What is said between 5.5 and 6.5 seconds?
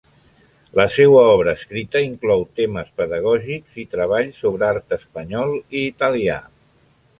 i italià.